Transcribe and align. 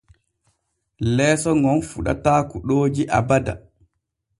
Leeso 1.15 1.51
ŋon 1.61 1.79
fuɗataa 1.89 2.41
kuɗooji 2.49 3.03
abada. 3.17 3.53